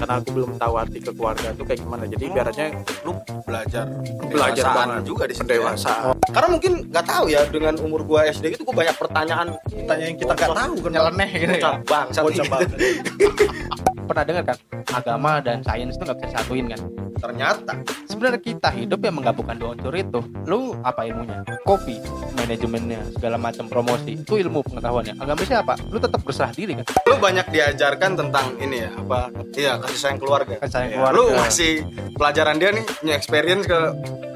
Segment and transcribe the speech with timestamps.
[0.00, 2.66] karena aku belum tahu arti kekeluargaan itu kayak gimana jadi ibaratnya
[3.06, 3.12] lu
[3.46, 3.86] belajar
[4.26, 5.38] belajar banget juga di ya.
[5.46, 9.54] pendewasaan karena mungkin nggak tahu ya dengan umur gua SD itu gua banyak pertanyaan
[9.86, 11.70] Tanya yang kita nggak tahu kan nyeleneh gitu ya.
[11.86, 12.70] bang Bocah banget.
[14.10, 14.58] Pernah dengar kan
[14.90, 16.82] agama dan sains itu nggak bisa disatuin kan?
[17.20, 17.76] ternyata
[18.08, 20.18] Sebenarnya kita hidup yang menggabungkan dua unsur itu.
[20.48, 21.44] Lu apa ilmunya?
[21.68, 22.00] Kopi,
[22.34, 24.18] manajemennya, segala macam promosi.
[24.18, 25.20] Itu ilmu pengetahuannya.
[25.20, 25.76] Agama siapa?
[25.92, 26.86] Lu tetap berserah diri kan?
[27.06, 31.16] lu banyak diajarkan tentang ini ya apa iya kasih sayang keluarga Kasih sayang keluarga.
[31.18, 31.72] lu masih
[32.14, 33.78] pelajaran dia nih punya experience ke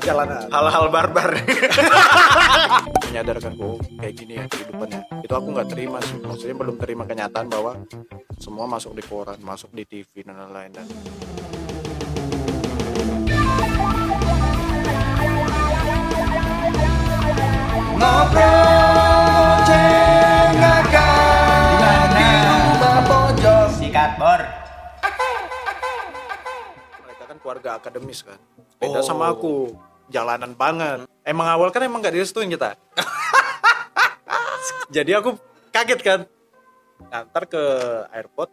[0.04, 1.30] jalanan hal-hal barbar.
[3.08, 5.00] Menyadarkan kok kayak gini ya kehidupannya.
[5.24, 6.20] Itu aku nggak terima sih.
[6.20, 7.72] Maksudnya belum terima kenyataan bahwa
[8.36, 10.86] semua masuk di koran masuk di TV dan lain-lain dan
[23.74, 24.42] Sikat bor.
[27.00, 28.36] mereka kan keluarga akademis kan.
[28.76, 29.72] Beda sama aku
[30.08, 31.08] jalanan banget.
[31.24, 32.76] Emang awal kan emang nggak direstuin kita.
[34.94, 35.36] Jadi aku
[35.72, 36.20] kaget kan?
[37.10, 37.62] Ngantar ke
[38.12, 38.50] airport.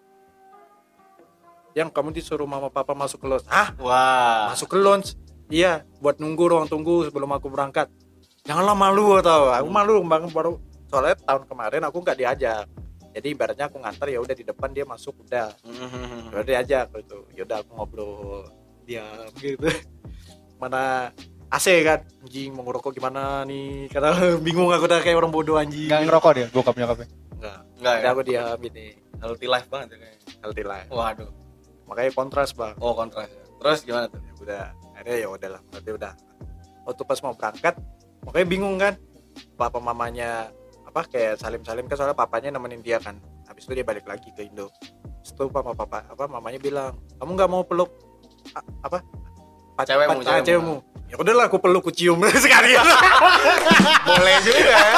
[1.71, 3.47] Yang kamu disuruh mama papa masuk ke lounge.
[3.47, 4.51] Ah wah.
[4.51, 5.15] Masuk ke lounge?
[5.51, 7.91] Iya buat nunggu ruang tunggu sebelum aku berangkat.
[8.47, 9.51] Janganlah malu tau.
[9.51, 10.27] Aku malu bang.
[10.31, 12.65] Baru soalnya tahun kemarin aku nggak diajak.
[13.11, 15.51] Jadi ibaratnya aku ngantar ya udah di depan dia masuk udah.
[15.67, 16.31] Mhm.
[16.31, 17.27] udah diajak gitu.
[17.35, 18.47] Yaudah aku ngobrol
[18.87, 19.67] diam gitu.
[20.61, 21.11] Mana
[21.51, 21.99] AC kan.
[22.23, 23.85] Anjing mau ngerokok gimana nih?
[23.87, 25.85] Karena bingung aku udah kayak orang bodoh anjing.
[25.85, 27.07] Gak ngerokok dia, bokap nyokapnya.
[27.33, 28.09] enggak Enggak ada ya?
[28.09, 28.85] aku diam ini
[29.17, 30.19] healthy life banget ya kayaknya.
[30.39, 30.87] Healthy life.
[30.89, 31.29] Waduh.
[31.85, 32.75] Makanya kontras bang.
[32.79, 33.43] Oh kontras ya.
[33.59, 34.19] terus gimana tuh?
[34.19, 34.63] Ya udah
[34.93, 36.13] akhirnya ya udahlah berarti udah.
[36.81, 37.75] Waktu pas mau berangkat
[38.21, 38.93] makanya bingung kan?
[39.53, 40.49] Papa mamanya
[40.83, 43.19] apa kayak salim salim kan soalnya papanya nemenin dia kan.
[43.43, 44.71] Habis itu dia balik lagi ke Indo.
[45.21, 47.91] Itu papa papa apa mamanya bilang kamu nggak mau peluk
[48.51, 49.03] a- apa
[49.75, 50.75] pac- Cewekmu, cewekmu.
[51.11, 52.23] Ya udahlah aku peluk aku cium.
[52.43, 52.85] Sekalian.
[54.07, 54.93] Boleh juga ya.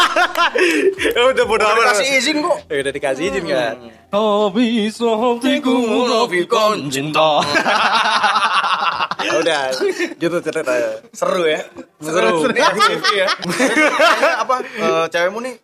[1.10, 1.86] Ya udah bodo udah amat.
[1.98, 3.76] kasih izin kok ya udah dikasih izin kan?
[4.14, 7.42] Tapi hatiku munafikan cinta
[9.26, 9.62] ya udah
[10.22, 10.92] gitu ceritanya.
[11.16, 11.62] Seru ya.
[11.98, 12.46] Seru.
[13.18, 13.28] ya.
[14.46, 15.56] Apa eh, cewekmu nih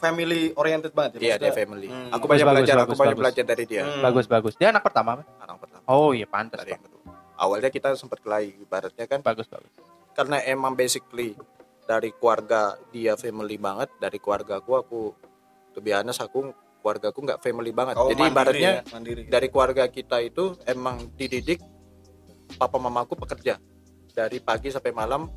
[0.00, 1.86] family oriented banget ya iya dia family.
[1.92, 2.08] Hmm.
[2.08, 3.22] aku banyak bagus, belajar aku bagus, banyak bagus.
[3.22, 3.82] belajar dari dia.
[3.84, 4.02] Hmm.
[4.02, 4.52] Bagus bagus.
[4.56, 5.26] Dia anak pertama kan?
[5.44, 5.84] anak pertama.
[5.86, 6.64] Oh iya pantas.
[6.64, 6.99] dari yang kedua
[7.40, 9.24] awalnya kita sempat kelahi ibaratnya kan.
[9.24, 9.72] Bagus bagus.
[10.10, 11.32] karena emang basically
[11.86, 15.00] dari keluarga dia family banget dari keluarga aku aku
[15.80, 16.52] honest aku
[16.82, 17.94] keluarga aku nggak family banget.
[17.96, 19.22] Oh, jadi mandiri ibaratnya ya, mandiri.
[19.28, 21.60] dari keluarga kita itu emang dididik
[22.58, 23.56] papa mamaku pekerja.
[24.10, 25.30] Dari pagi sampai malam.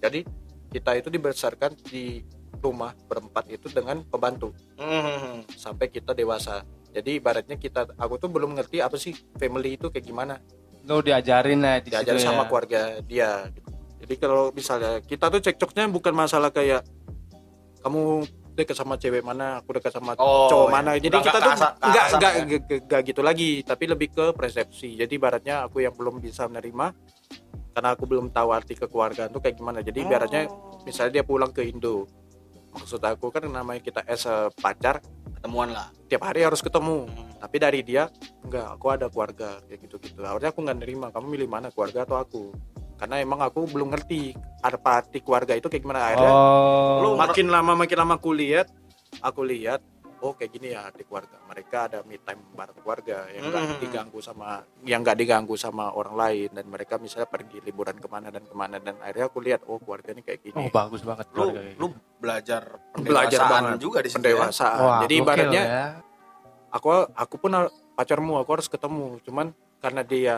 [0.00, 0.24] Jadi
[0.72, 2.24] kita itu dibesarkan di
[2.60, 4.54] rumah berempat itu dengan pembantu.
[4.80, 5.52] Mhm.
[5.60, 6.64] sampai kita dewasa.
[6.90, 10.40] Jadi ibaratnya kita aku tuh belum ngerti apa sih family itu kayak gimana
[10.82, 12.46] Lu diajarin lah di diajar situ sama ya.
[12.46, 13.68] keluarga dia gitu.
[14.00, 16.82] jadi kalau misalnya kita tuh cekcoknya bukan masalah kayak
[17.80, 20.74] kamu dekat sama cewek mana aku dekat sama Oh, cowok iya.
[20.74, 22.04] mana jadi Udah kita tuh nggak ya?
[22.10, 22.34] nggak-
[22.84, 26.92] nggak gitu lagi tapi lebih ke persepsi jadi ibaratnya aku yang belum bisa menerima
[27.70, 30.82] karena aku belum tahu arti kekeluargaan tuh kayak gimana jadi ibaratnya Oh.
[30.82, 32.04] misalnya dia pulang ke Indo
[32.70, 35.00] maksud aku kan namanya kita as a pacar
[35.40, 37.32] ketemuan lah tiap hari harus ketemu Hmm.
[37.40, 38.12] tapi dari dia
[38.44, 42.04] enggak aku ada keluarga kayak gitu gitu akhirnya aku nggak nerima kamu milih mana keluarga
[42.04, 42.52] atau aku
[43.00, 47.00] karena emang aku belum ngerti apa arti keluarga itu kayak gimana akhirnya Oh.
[47.00, 48.68] lu makin lama makin lama aku lihat
[49.24, 49.80] aku lihat
[50.20, 53.80] oh kayak gini ya arti keluarga mereka ada me time bareng keluarga yang nggak Hmm.
[53.80, 54.48] diganggu sama
[54.84, 56.48] yang nggak diganggu sama orang lain.
[56.52, 58.76] Dan mereka misalnya pergi liburan ke mana dan ke mana.
[58.76, 60.56] Dan akhirnya aku lihat oh keluarga ini kayak gini.
[60.56, 61.86] Oh bagus banget lu keluarga kayak lu
[62.20, 62.62] belajar
[63.00, 63.76] belajar banget.
[63.80, 64.22] juga di situ ya.
[64.36, 64.78] pendewasaan.
[64.84, 65.84] Wah, jadi ibaratnya ya.
[66.70, 67.50] aku aku pun
[67.96, 69.18] pacarmu aku harus ketemu.
[69.24, 69.46] Cuman
[69.80, 70.34] karena dia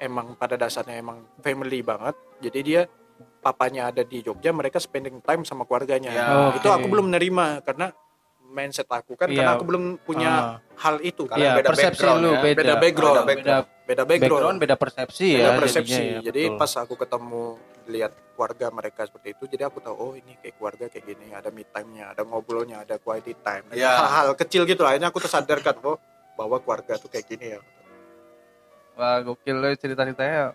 [0.00, 2.82] emang pada dasarnya emang family banget jadi dia
[3.38, 6.10] papanya ada di Jogja mereka spending time sama keluarganya.
[6.10, 6.24] Ya,
[6.56, 6.76] itu oke.
[6.80, 7.92] aku belum nerima karena
[8.54, 9.36] mindset aku kan Iya.
[9.36, 10.56] karena aku belum punya Ah.
[10.76, 12.38] hal itu Karena Iya, beda persepsi background lu ya.
[12.38, 12.54] beda.
[12.56, 13.16] Beda background.
[13.18, 15.58] Beda, beda beda background, background, beda persepsi beda ya.
[15.58, 16.56] persepsi jadinya ya, jadi betul.
[16.56, 17.42] pas aku ketemu
[17.84, 21.48] lihat keluarga mereka seperti itu jadi aku tahu oh ini kayak keluarga kayak gini ada
[21.50, 23.92] me time-nya ada ngobrolnya ada quality time Iya.
[23.92, 26.00] hal-hal kecil gitu lah akhirnya aku tersadarkan oh
[26.32, 27.60] bahwa keluarga tuh kayak gini ya
[28.94, 30.54] Wah gokil lo cerita-ceritanya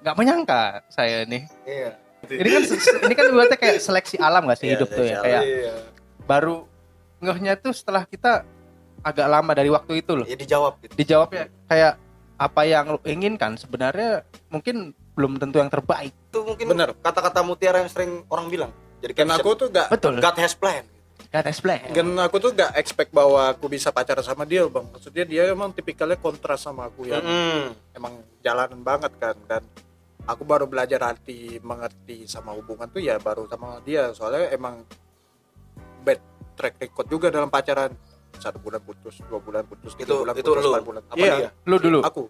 [0.00, 1.92] nggak menyangka saya nih iya
[2.24, 2.62] ini kan
[3.02, 5.74] ini kan berarti kayak seleksi alam gak sih Iya, hidup tuh ya kayak iya
[6.24, 6.66] baru
[7.22, 8.42] ngehnya tuh setelah kita
[9.02, 11.98] agak lama dari waktu itu loh ya dijawab gitu dijawabnya kayak
[12.38, 16.12] apa yang lo inginkan sebenarnya mungkin belum tentu yang terbaik.
[16.32, 16.90] Itu mungkin Bener.
[16.98, 18.72] kata-kata mutiara yang sering orang bilang.
[19.04, 20.18] Jadi Dan aku tuh gak Betul.
[20.22, 20.84] God has plan.
[21.32, 21.96] Kan explain.
[21.96, 25.72] Dan aku tuh gak expect bahwa aku bisa pacaran sama dia bang Maksudnya dia emang
[25.72, 27.72] tipikalnya kontras sama aku ya Mm-mm.
[27.96, 29.64] Emang jalanan banget kan Dan
[30.28, 34.84] aku baru belajar arti mengerti sama hubungan tuh ya baru sama dia Soalnya emang
[36.02, 36.20] bad
[36.52, 37.94] track record juga dalam pacaran
[38.34, 40.70] Satu bulan putus, dua bulan putus, tiga Itu bulan itu putus, lu.
[40.70, 41.50] empat bulan Apa Iya, dia?
[41.64, 42.00] Lu dulu.
[42.00, 42.22] aku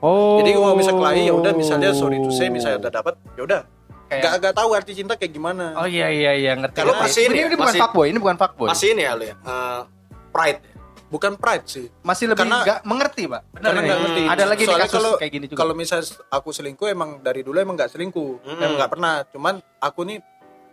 [0.00, 0.36] Oh.
[0.36, 3.60] Jadi kalau bisa kelahi ya udah misalnya sorry to say misalnya udah dapat ya udah
[4.04, 6.74] Kayak- Gak, gak tahu arti cinta kayak gimana Oh iya iya iya ngerti.
[6.76, 8.66] Kalau masih ini ini, ini bukan fuckboy, ini bukan fuckboy.
[8.66, 9.34] Masih ini ya lu ya.
[9.36, 9.80] eh,
[10.28, 10.60] pride.
[11.08, 13.42] Bukan pride sih masih lebih Karena- nggak mengerti, Pak.
[13.52, 14.22] Benar karena nggak ngerti.
[14.26, 15.58] Ada lagi nih Soalnya kasus kalau kayak gini juga.
[15.58, 18.58] kalau misalnya aku selingkuh emang dari dulu emang nggak selingkuh, Mm.
[18.58, 19.14] emang nggak pernah.
[19.28, 20.18] Cuman aku nih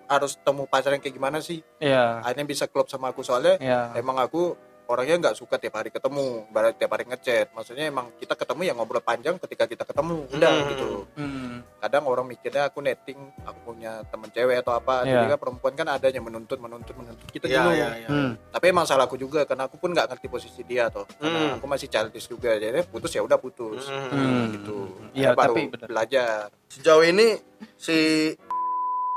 [0.10, 1.62] harus temu pacar yang kayak gimana sih?
[1.78, 2.26] Iya.
[2.26, 3.94] Akhirnya bisa klop sama aku soalnya Iya.
[3.96, 4.58] emang aku
[4.90, 7.54] orangnya nggak suka tiap hari ketemu, baru tiap hari ngechat.
[7.54, 10.66] Maksudnya emang kita ketemu ya ngobrol panjang ketika kita ketemu, udah Mm.
[10.66, 10.90] gitu.
[11.14, 11.62] Hmm.
[11.78, 15.06] Kadang orang mikirnya aku netting, aku punya temen cewek atau apa.
[15.06, 15.22] Iya.
[15.22, 17.70] Jadi kan perempuan kan ada yang menuntut, menuntut, menuntut kita Iya dulu.
[17.70, 18.10] iya iya.
[18.10, 18.34] Hmm.
[18.50, 21.06] Tapi emang salahku juga karena aku pun nggak ngerti posisi dia toh.
[21.22, 21.56] Karena Hmm.
[21.62, 22.58] aku masih childish juga.
[22.58, 23.86] Jadi putus ya udah putus.
[23.86, 24.10] Mm.
[24.10, 24.46] Hmm.
[24.58, 24.78] gitu.
[25.14, 25.86] Iya, baru tapi benar.
[25.86, 26.50] belajar.
[26.66, 27.38] Sejauh ini
[27.78, 28.34] si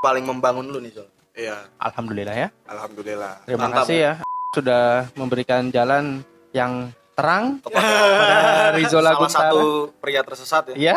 [0.02, 1.06] paling membangun lu nih, Zul.
[1.32, 2.48] Iya, Alhamdulillah ya.
[2.68, 3.40] alhamdulillah.
[3.48, 4.12] Terima Mantap, kasih ya.
[4.52, 6.20] Sudah memberikan jalan
[6.52, 9.48] yang terang pada Rizal Salah Aguntara.
[9.48, 10.76] satu pria tersesat ya.
[10.76, 10.94] Iya.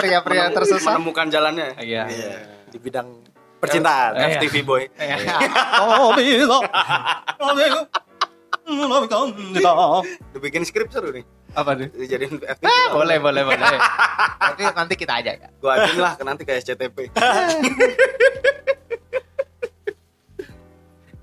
[0.00, 0.96] Pria-pria tersesat.
[0.96, 1.76] Menemukan jalannya.
[1.76, 2.08] Iya.
[2.72, 3.20] Di bidang
[3.60, 4.16] percintaan.
[4.16, 4.40] Iya.
[4.40, 4.82] FTV boy.
[5.76, 6.58] Oh, bila.
[10.32, 11.24] Dibikin skrip seru nih.
[11.54, 11.88] Apa tuh?
[11.94, 12.64] Dijadiin FTV.
[12.66, 13.58] Ah, boleh, boleh, boleh.
[14.42, 15.48] Nanti nanti kita aja ya.
[15.58, 16.96] Gua ajakin lah ke nanti ke SCTP.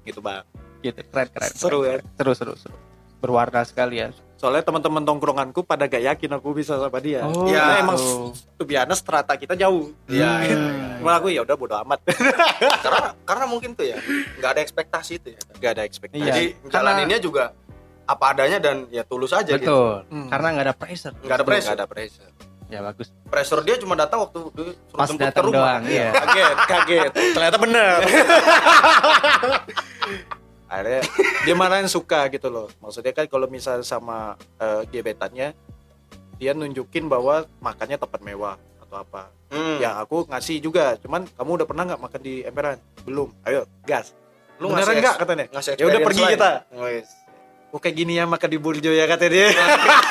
[0.07, 0.47] Gitu, Bang.
[0.79, 1.51] Gitu, keren, keren.
[1.51, 1.99] Seru ya.
[2.15, 2.75] Seru, seru, seru.
[3.19, 4.15] Berwarna sekali ya.
[4.37, 7.25] Soalnya teman-teman tongkronganku pada gak yakin aku bisa sama dia.
[7.25, 7.81] Oh, Karena iya.
[7.81, 7.97] emang
[8.55, 9.89] tuh biasa strata kita jauh.
[10.05, 10.55] Iya, iya.
[10.55, 11.01] Hmm.
[11.01, 12.05] Cuma aku ya udah bodo amat.
[12.85, 13.97] karena karena mungkin tuh ya
[14.37, 15.41] nggak ada ekspektasi itu ya.
[15.57, 16.21] gak ada ekspektasi.
[16.21, 16.29] Iya.
[16.29, 17.43] Jadi karena- jalaninnya juga
[18.07, 19.67] apa adanya dan ya tulus aja gitu.
[19.67, 19.95] Betul.
[20.07, 20.27] Hmm.
[20.31, 21.13] Karena nggak ada pressure.
[21.19, 21.69] Nggak ada pressure.
[21.69, 22.31] Gak ada pressure.
[22.67, 23.07] Ya bagus.
[23.31, 25.79] Pressure dia cuma datang waktu dia suruh Pas jemput ke datang rumah.
[25.79, 26.09] doang, iya.
[26.11, 27.11] Kaget, kaget.
[27.35, 27.97] Ternyata bener.
[30.67, 31.01] Akhirnya
[31.47, 32.67] dia malah yang suka gitu loh.
[32.83, 35.55] Maksudnya kan kalau misal sama eh, gebetannya
[36.37, 39.31] dia nunjukin bahwa makannya tempat mewah atau apa.
[39.47, 39.79] Hmm.
[39.79, 40.99] Ya aku ngasih juga.
[40.99, 42.77] Cuman kamu udah pernah nggak makan di emperan?
[43.07, 43.31] Belum.
[43.47, 44.11] Ayo gas.
[44.59, 45.45] Lu Beneran ngasih nggak katanya?
[45.79, 46.33] Ya udah pergi lain.
[46.35, 46.51] kita.
[46.75, 47.07] Wes.
[47.75, 49.51] Oh kayak gini ya makan di Burjo ya kata dia.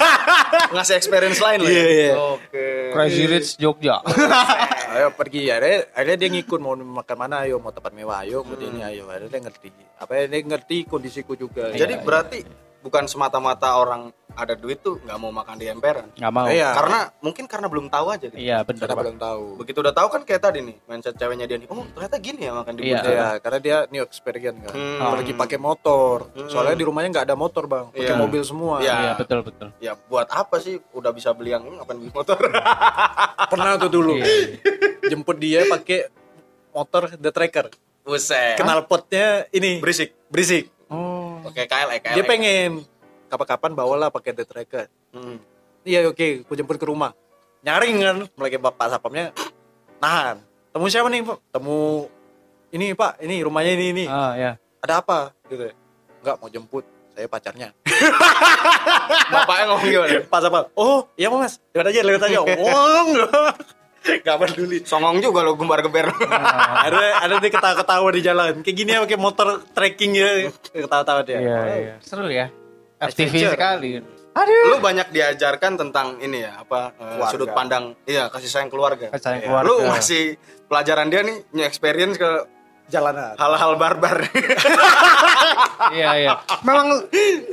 [0.76, 1.70] Ngasih experience lain lah.
[1.72, 1.88] Iya, ya?
[1.88, 2.12] iya.
[2.36, 2.66] Oke.
[2.92, 4.04] Crazy Rich Jogja.
[4.96, 5.56] ayo pergi ya.
[5.56, 9.08] Akhirnya, akhirnya dia ngikut mau makan mana ayo mau tempat mewah ayo mau ini ayo.
[9.08, 9.68] Akhirnya dia ngerti.
[9.96, 11.72] Apa ya, dia ngerti kondisiku juga.
[11.72, 12.38] Jadi Iya, berarti
[12.86, 16.06] bukan semata-mata orang ada duit tuh nggak mau makan di emperan.
[16.14, 16.46] Nggak mau.
[16.46, 16.70] Iya.
[16.70, 18.38] Karena mungkin karena belum tahu aja gitu.
[18.38, 18.86] Iya, benar.
[18.86, 19.44] karena belum tahu.
[19.58, 21.66] Begitu udah tahu kan kayak tadi nih mindset ceweknya dia nih.
[21.72, 23.00] Oh ternyata gini ya makan di Iya.
[23.02, 24.76] Iya, karena dia new experience kan.
[24.76, 25.18] Hmm.
[25.18, 26.30] Pergi pakai motor.
[26.30, 26.46] Hmm.
[26.52, 27.90] Soalnya di rumahnya nggak ada motor, Bang.
[27.90, 28.20] Pakai Iya.
[28.20, 28.76] mobil semua.
[28.78, 28.94] Iya.
[28.94, 29.68] Iya, betul, betul.
[29.82, 32.38] Ya buat apa sih udah bisa beli yang ngapain beli motor?
[33.52, 34.14] Pernah tuh dulu.
[34.20, 34.46] Iya, iya.
[35.10, 36.12] Jemput dia pakai
[36.70, 37.66] motor The Tracker.
[38.06, 38.54] Buset.
[38.60, 40.14] Kenal potnya ini berisik.
[40.30, 40.75] berisik.
[41.46, 42.14] Oke KLE KLE.
[42.18, 42.70] Dia pengen
[43.30, 44.86] kapan-kapan bawalah pakai The Tracker.
[45.14, 45.38] Hmm.
[45.86, 47.14] Iya oke, aku jemput ke rumah.
[47.62, 49.30] Nyaring kan, mulai bapak sapamnya
[50.02, 50.42] nahan.
[50.74, 51.38] Temu siapa nih, Pak?
[51.54, 52.10] Temu
[52.74, 53.22] ini, Pak.
[53.22, 54.04] Ini rumahnya ini ini.
[54.10, 54.50] Ah, ya.
[54.82, 55.32] Ada apa?
[55.48, 55.72] Gitu.
[56.20, 56.84] Enggak mau jemput.
[57.16, 57.72] Saya pacarnya.
[59.32, 60.20] Bapaknya ngomong gimana?
[60.28, 60.68] Pas apa?
[60.76, 61.56] Oh, iya Mas.
[61.72, 62.38] Lewat aja, lewat aja.
[62.66, 63.08] Wong.
[64.22, 64.78] Gak peduli.
[64.82, 66.06] Songong juga lo gembar gember.
[66.86, 68.52] Ada ada dia ketawa-ketawa di jalan.
[68.60, 70.50] Kayak gini ya pakai motor trekking ya.
[70.68, 71.38] Ketawa-tawa dia.
[71.38, 71.94] Iya, iya.
[71.98, 72.46] Seru ya.
[72.96, 73.52] FTV Adventure.
[73.52, 73.90] sekali.
[74.36, 77.32] lu banyak diajarkan tentang ini ya apa eh, Keluarga.
[77.32, 79.08] sudut pandang iya kasih sayang keluarga.
[79.08, 79.48] Kasih sayang Iya.
[79.48, 79.66] keluarga.
[79.66, 80.22] Lu ngasih
[80.64, 82.30] pelajaran dia nih new experience ke
[82.86, 83.34] Jalanan.
[83.34, 84.16] hal-hal barbar.
[85.88, 86.32] Iya, iya.
[86.62, 87.04] Memang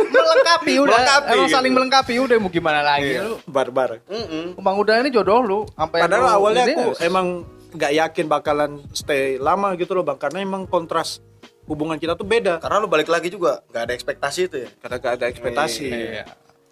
[0.04, 0.90] melengkapi udah.
[0.92, 1.54] Melengkapi, Emang gitu.
[1.54, 3.22] saling melengkapi udah mau gimana lagi Iya.
[3.26, 3.36] lu.
[3.46, 4.02] Barbar.
[4.06, 4.58] Mm-mm.
[4.58, 7.28] Bang udah ini jodoh lu sampai Padahal awalnya ini aku harus- emang
[7.70, 11.18] nggak yakin bakalan stay lama gitu loh bang karena emang kontras
[11.64, 14.70] hubungan kita tuh beda Karena lu balik lagi juga nggak ada ekspektasi itu ya.
[14.78, 16.24] karena gak ada ekspektasi Iya.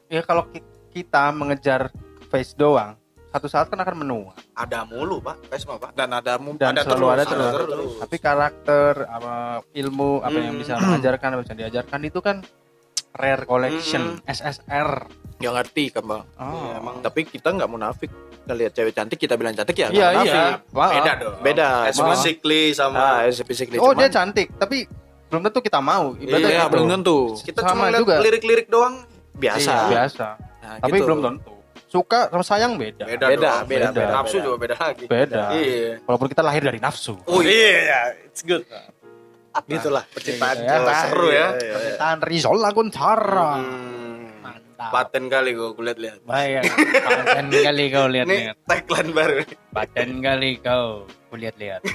[0.08, 1.90] Ya kalau ki- kita mengejar
[2.28, 3.00] face doang,
[3.32, 4.36] satu saat kan akan menua.
[4.54, 5.92] Ada mulu pak, kayak semua pak.
[5.94, 7.48] dan ada mum- Dan ada selalu terus, ada terus.
[7.48, 7.94] ada terus.
[7.98, 9.34] Tapi karakter, apa
[9.74, 10.62] ilmu, apa yang Hmm.
[10.62, 12.38] bisa mengajarkan, apa yang bisa diajarkan itu kan
[13.14, 15.08] rare collection, SSR.
[15.34, 16.54] nggak ngerti kan bang Oh.
[16.54, 20.30] Iya, emang tapi kita nggak munafik ngelihat cewek cantik kita bilang cantik ya Iya, munafik.
[20.30, 20.46] iya.
[20.70, 21.36] Beda dong.
[21.42, 21.70] Beda.
[21.90, 23.26] Physically sama ah
[23.76, 24.86] Oh, cuman dia cantik, tapi
[25.28, 26.14] belum tentu kita mau.
[26.14, 26.72] Ibaratnya iya gitu.
[26.72, 28.16] belum tentu kita Sama cuma lihat juga.
[28.20, 29.02] lirik-lirik doang.
[29.34, 30.28] biasa Iya, biasa.
[30.62, 31.06] Nah, Tapi gitu.
[31.08, 31.54] belum tentu.
[31.92, 33.68] Suka sama sayang beda Beda, Beda, dong.
[33.68, 34.46] beda, beda, Nafsu beda.
[34.46, 35.06] juga beda lagi.
[35.06, 35.92] beda Iya.
[36.02, 38.16] walaupun kita lahir dari nafsu Oh iya.
[38.24, 38.64] it's good
[39.68, 40.94] gitulah percintaan Iya, Jawa.
[41.04, 41.36] seru ya.
[41.36, 41.74] Iya, iya.
[41.76, 44.40] percintaan Rizal Laguntara Hmm.
[44.40, 46.20] mantap Paten kali gue kulihat-lihat.
[46.24, 48.56] Bayang, paten kali kau Ini lihat-lihat.
[48.64, 49.44] tagline baru.
[49.70, 51.82] Paten kali kau lihat-lihat.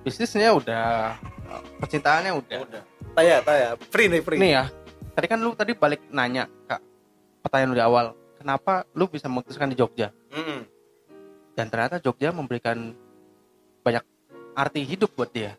[0.00, 1.14] Bisnisnya udah,
[1.78, 2.58] percintaannya udah.
[2.60, 2.82] Udah.
[3.12, 4.64] taya taya free nih free Nih ya,
[5.18, 6.78] tadi kan lu tadi balik nanya kak,
[7.42, 8.06] pertanyaan lu di awal,
[8.38, 10.14] kenapa lu bisa memutuskan di Jogja?
[10.30, 10.62] Mm-mm.
[11.58, 12.94] Dan ternyata Jogja memberikan
[13.82, 14.06] banyak
[14.54, 15.58] arti hidup buat dia,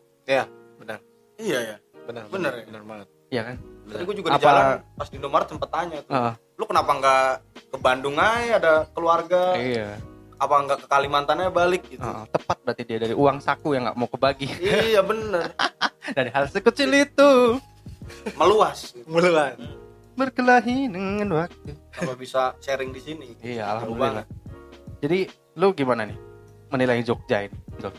[0.80, 1.04] benar
[1.36, 1.76] Iya ya.
[2.08, 2.64] benar Benar ya?
[2.64, 3.56] benar banget ya kan?
[3.84, 4.64] Tadi gue juga di Apa- jalan
[4.96, 6.12] pas di Indomaret sempet tanya tuh.
[6.16, 6.34] Heeh.
[6.56, 7.24] Lu kenapa nggak
[7.68, 9.54] ke Bandung aja ada keluarga?
[9.56, 10.00] iya.
[10.40, 12.00] Apa nggak ke Kalimantannya balik gitu?
[12.00, 14.48] Heeh, tepat berarti dia dari uang saku yang nggak mau kebagi.
[14.88, 15.52] iya bener.
[16.16, 17.30] dari hal sekecil itu
[18.38, 18.94] Meluas.
[19.06, 19.56] muluan
[20.18, 21.72] berkelahi dengan waktu.
[21.96, 23.28] Kalau bisa sharing di sini.
[23.40, 24.28] Iya, alhamdulillah.
[25.00, 25.24] Jadi
[25.56, 26.18] lu gimana nih
[26.68, 27.56] menilai Jogja ini?
[27.80, 27.94] Jog?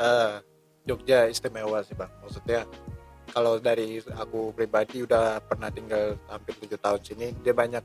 [0.00, 0.40] Eh,
[0.86, 2.62] Jogja istimewa sih bang maksudnya
[3.34, 7.82] kalau dari aku pribadi udah pernah tinggal hampir tujuh tahun sini dia banyak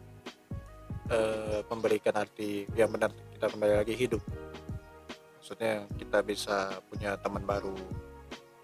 [1.10, 4.22] eh, memberikan arti yang benar kita kembali lagi hidup
[5.42, 7.74] maksudnya kita bisa punya teman baru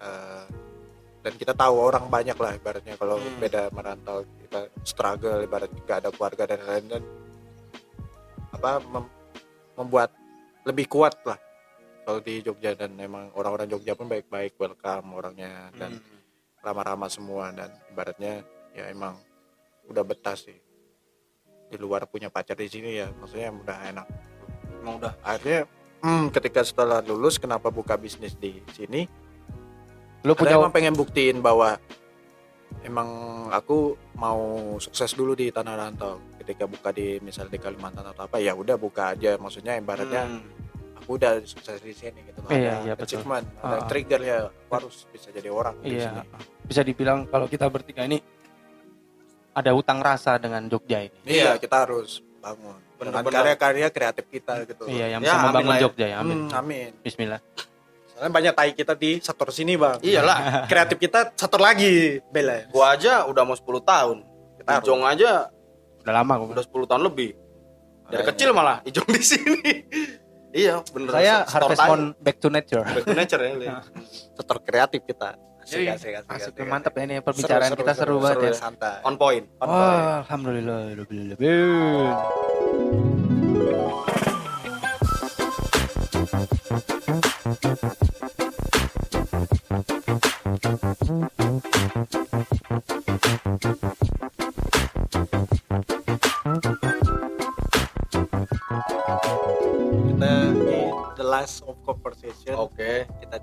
[0.06, 0.44] eh,
[1.28, 3.36] dan kita tahu orang banyak lah ibaratnya kalau Hmm.
[3.36, 7.02] beda merantau kita struggle ibarat gak ada keluarga dan lain-lain dan
[8.48, 9.12] apa mem-
[9.76, 10.08] membuat
[10.64, 11.36] lebih kuat lah
[12.02, 16.16] kalau di Jogja dan memang orang-orang Jogja pun baik-baik welcome orangnya dan Hmm.
[16.64, 18.40] ramah-ramah semua dan ibaratnya
[18.72, 19.20] ya emang
[19.84, 20.56] udah betah sih
[21.68, 24.06] di luar punya pacar di sini ya maksudnya udah enak
[24.80, 25.12] Emang udah.
[25.20, 25.68] akhirnya
[26.00, 29.04] hmm, ketika setelah lulus kenapa buka bisnis di sini
[30.20, 31.78] Lu Karena punya emang pengen buktiin bahwa
[32.80, 33.08] emang
[33.48, 33.78] aku
[34.14, 34.40] mau
[34.76, 38.76] sukses dulu di tanah rantau ketika buka di misalnya di Kalimantan atau apa ya udah
[38.76, 40.42] buka aja maksudnya ibaratnya Hmm.
[40.96, 42.50] aku udah sukses di sini gitu loh.
[42.50, 43.04] Iya, ada iya, betul.
[43.08, 43.86] achievement ada Ah.
[43.86, 46.22] trigger ya aku harus bisa jadi orang di iya sini
[46.64, 48.18] bisa dibilang kalau kita bertiga ini
[49.50, 51.18] ada utang rasa dengan Jogja ini.
[51.24, 51.52] iya Iya.
[51.56, 53.34] kita harus bangun dengan Bener-bener.
[53.54, 55.80] karya-karya kreatif kita gitu Iya, yang Ya, bisa amin membangun ya.
[55.80, 56.16] Jogja ya.
[56.18, 56.38] Amin.
[56.44, 57.40] Hmm, amin Bismillah.
[58.18, 60.66] Soalnya banyak tai kita di sektor sini bang Iyalah.
[60.66, 64.16] kreatif kita satu lagi bela Gua aja udah mau 10 tahun.
[64.58, 64.82] Kita.
[64.82, 65.46] Ijong aja
[66.02, 66.46] Udah lama kok.
[66.50, 67.30] udah 10 tahun lebih.
[67.30, 67.46] Dari
[68.10, 68.26] Makanya.
[68.34, 69.70] kecil malah Ijong di sini.
[70.58, 71.14] iya, bener.
[71.14, 71.78] Saya Harvest.
[71.84, 72.82] Moon Back to Nature.
[72.82, 73.52] Back to nature ya.
[73.54, 73.66] Li.
[74.36, 78.50] sektor kreatif kita asik asik asik, Asik, asik, mantap ya ini pembicaraan kita seru, banget
[78.50, 78.52] ya.
[78.56, 79.44] santai On point.
[79.60, 80.02] On Wah, point.
[80.24, 80.80] alhamdulillah.
[80.90, 81.36] alhamdulillah.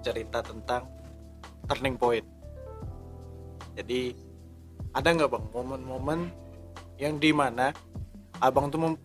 [0.06, 0.86] Cerita tentang
[1.66, 2.26] turning point
[3.74, 4.14] jadi
[4.94, 6.20] ada nggak bang momen-momen
[6.96, 7.76] yang di mana
[8.38, 9.02] abang tuh mem-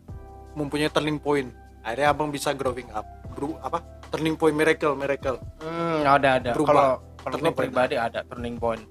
[0.53, 6.03] mempunyai turning point akhirnya abang bisa growing up Bro, apa turning point miracle miracle Hmm,
[6.03, 6.51] ada ada.
[6.53, 7.71] Kalau kalau Turning point.
[7.71, 8.83] pribadi ada turning point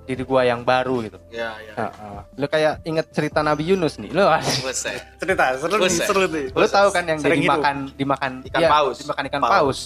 [0.00, 1.18] diri gua yang baru gitu.
[1.28, 1.72] Iya, iya.
[1.76, 2.18] Heeh.
[2.34, 4.10] Lu kayak inget cerita Nabi Yunus nih.
[4.10, 4.22] Lu
[5.16, 7.50] cerita seru nih seru nih lu tahu kan yang dia Sering hidup.
[7.52, 8.96] dimakan dimakan Ikan iya, paus.
[8.98, 9.50] dimakan ikan Paus.
[9.50, 9.80] paus.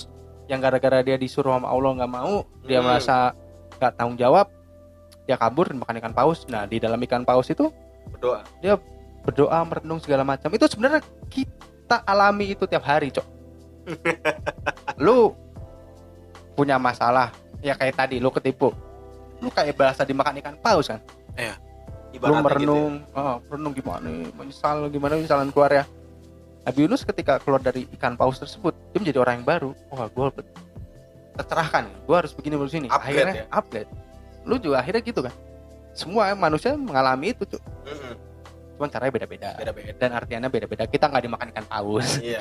[0.44, 2.86] Yang gara-gara dia disuruh sama Allah nggak mau, dia Hmm.
[2.88, 3.32] merasa
[3.80, 4.46] nggak tanggung jawab,
[5.24, 6.44] dia kabur dan makan ikan paus.
[6.46, 7.72] Nah, di dalam ikan paus itu
[8.12, 8.44] Berdoa.
[9.24, 10.52] berdoa merenung segala macam.
[10.52, 11.00] Itu sebenarnya
[11.32, 13.26] kita alami itu tiap hari, Cok.
[15.04, 15.32] lu
[16.54, 18.70] punya masalah, ya kayak tadi lu ketipu.
[19.40, 21.00] Lu kayak berasa dimakan ikan paus kan?
[22.14, 22.44] lu Ibaratnya gitu ya.
[22.46, 24.06] merenung, oh, merenung gimana,
[24.38, 25.84] menyesal gimana misalnya keluar ya.
[26.64, 29.70] Nabi Yunus ketika keluar dari ikan paus tersebut, dia menjadi orang yang baru.
[29.92, 30.26] Wah, gue
[31.36, 32.86] tercerahkan, gue harus begini begini sini.
[32.88, 33.46] Upgrade akhirnya ya?
[33.52, 33.90] upgrade.
[34.48, 35.34] Lu juga akhirnya gitu kan?
[35.92, 37.44] Semua manusia mengalami itu.
[37.84, 38.14] Mm-mm.
[38.74, 39.48] Cuman caranya beda-beda.
[39.60, 39.92] Beda-beda.
[39.94, 40.84] Dan artiannya beda-beda.
[40.88, 42.08] Kita nggak dimakan ikan paus.
[42.18, 42.40] Iya.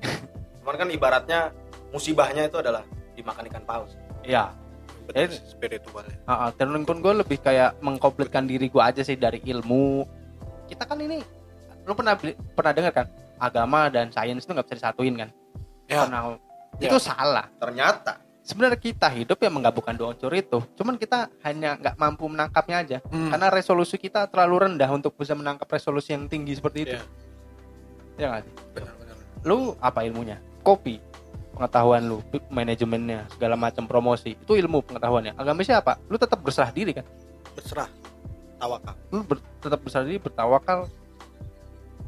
[0.64, 1.40] Cuman kan ibaratnya
[1.94, 2.82] musibahnya itu adalah
[3.14, 3.92] dimakan ikan paus.
[4.24, 4.50] Iya.
[5.06, 5.42] Betul, Eh.
[5.46, 6.16] spiritual ya.
[6.26, 10.06] Uh, turning point gue lebih kayak mengkomplitkan diri gue aja sih dari ilmu.
[10.70, 11.18] Kita kan ini,
[11.82, 12.14] lu pernah
[12.54, 13.06] pernah dengar kan?
[13.40, 15.28] Agama dan sains itu nggak bisa disatuin kan?
[15.88, 16.04] Ya.
[16.04, 16.36] Pernah-
[16.76, 16.86] Ya.
[16.86, 17.48] itu salah.
[17.56, 20.58] Ternyata Sebenarnya kita hidup yang menggabungkan dua unsur itu.
[20.74, 22.98] Cuman kita hanya nggak mampu menangkapnya aja.
[23.06, 23.30] Hmm.
[23.30, 26.96] Karena resolusi kita terlalu rendah untuk bisa menangkap resolusi yang tinggi seperti itu.
[26.96, 27.04] Iya.
[28.16, 28.52] Ya nggak sih?
[28.74, 30.40] benar-benar Lu apa ilmunya?
[30.60, 30.98] Kopi,
[31.52, 32.18] pengetahuan lu,
[32.48, 34.34] manajemennya, segala macam promosi.
[34.34, 35.36] Itu ilmu pengetahuannya.
[35.36, 36.00] Agama siapa?
[36.06, 37.06] Lu tetap berserah diri kan?
[37.50, 37.90] berserah
[38.56, 40.86] tawakal lu ber- tetap berserah diri bertawakal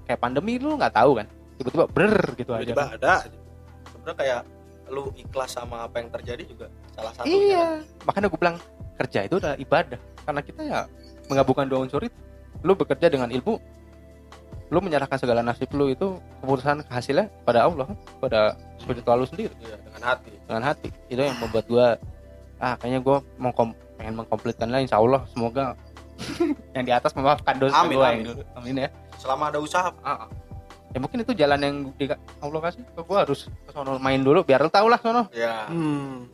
[0.08, 1.26] kayak pandemi lu nggak tahu kan?
[1.58, 3.14] Tiba-tiba ber gitu aja tiba-tiba ada
[3.90, 4.40] sebenarnya kayak
[4.92, 7.80] lu ikhlas sama apa yang terjadi juga salah satu iya.
[8.04, 8.56] makanya gue bilang
[9.00, 10.00] kerja itu adalah ibadah.
[10.22, 10.80] Karena kita ya
[11.26, 12.18] menggabungkan dua unsur itu.
[12.62, 13.56] Lu bekerja dengan ilmu
[14.72, 17.92] lu menyerahkan segala nasib lu itu keputusan hasilnya pada Allah
[18.24, 19.52] pada spiritual lu sendiri.
[19.60, 20.32] Iya, dengan hati.
[20.48, 20.88] Dengan hati.
[21.12, 21.86] Itu yang membuat gua
[22.56, 25.76] ah kayaknya gua mau kom- pengen mengkomplitkan lah insya Allah semoga
[26.74, 28.16] yang di atas memaafkan dosa Amin, gua.
[28.16, 28.26] amin.
[28.56, 28.88] amin ya
[29.22, 29.94] selama ada usaha.
[30.02, 30.28] Ah, ah.
[30.90, 32.10] ya mungkin itu jalan yang di
[32.42, 32.82] Allah kasih.
[32.90, 35.30] Ke gua harus ke sono main dulu biar lu tahu lah sono.
[35.30, 35.70] Ya.
[35.70, 36.26] Hmm.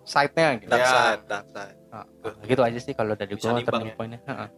[0.00, 0.66] side-nya gitu.
[0.74, 0.90] Dark Ya.
[0.90, 1.76] side dark side.
[1.94, 2.06] Ah,
[2.42, 3.96] gitu aja sih kalau dari nimbang turning ya.
[3.96, 4.20] pointnya.
[4.26, 4.48] Heeh.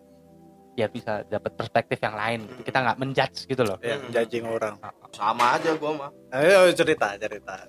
[0.73, 2.65] biar bisa dapat perspektif yang lain gitu.
[2.65, 3.77] kita nggak menjudge gitu loh.
[3.85, 4.09] Ya Hmm.
[4.09, 4.81] judging orang.
[5.12, 6.11] Sama aja gua mah.
[6.33, 7.69] Ayo cerita cerita.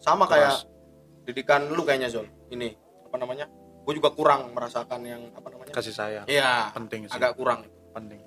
[0.00, 1.28] Sama kayak Terus.
[1.28, 2.24] didikan lu kayaknya Zul.
[2.48, 2.72] Ini
[3.04, 3.44] apa namanya?
[3.84, 5.76] Gue juga kurang merasakan yang apa namanya?
[5.76, 6.24] Kasih sayang.
[6.24, 6.72] Iya.
[6.72, 7.12] Penting sih.
[7.12, 8.20] Agak kurang penting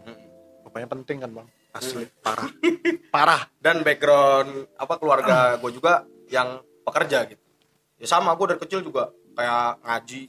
[0.76, 1.48] pokoknya penting kan bang?
[1.72, 2.04] Asli.
[2.04, 2.20] Hmm.
[2.20, 2.50] parah.
[3.16, 3.42] Parah.
[3.64, 7.40] Dan background apa keluarga gue juga yang pekerja gitu.
[7.96, 9.08] Ya sama gue dari kecil juga
[9.40, 10.28] kayak ngaji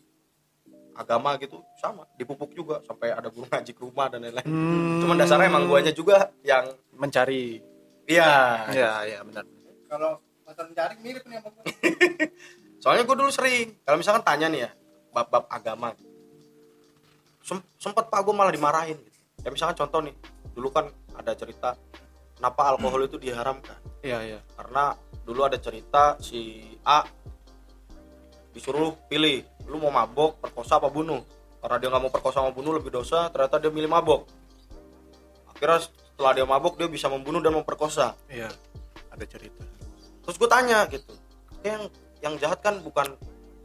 [0.95, 1.67] agama gitu.
[1.83, 4.47] Sama dipupuk juga sampai ada guru ngaji ke rumah dan lain-lain.
[4.47, 5.03] Hmm.
[5.03, 7.59] cuman dasarnya emang guanya juga yang mencari.
[8.07, 8.31] Iya.
[8.71, 9.43] Ya ya benar.
[9.91, 11.65] Kalau masalah mencari mirip nih sama gue.
[12.87, 14.71] soalnya gue dulu sering kalau misalkan tanya nih ya
[15.11, 15.91] bab-bab agama.
[17.43, 19.16] Sem- sempet pak gue malah dimarahin gitu.
[19.45, 20.15] Ya misalkan contoh nih
[20.57, 21.77] dulu kan ada cerita
[22.37, 23.81] kenapa alkohol itu diharamkan?
[24.05, 24.41] Iya iya.
[24.55, 24.93] Karena
[25.25, 27.03] dulu ada cerita si A
[28.53, 31.25] disuruh pilih lu mau mabok perkosa apa bunuh?
[31.61, 34.29] Karena dia nggak mau perkosa sama bunuh lebih dosa ternyata dia milih mabok.
[35.51, 38.15] Akhirnya setelah dia mabok dia bisa membunuh dan memperkosa.
[38.29, 38.53] Iya
[39.11, 39.65] ada cerita.
[40.23, 41.17] Terus gue tanya gitu
[41.65, 41.89] yang
[42.21, 43.17] yang jahat kan bukan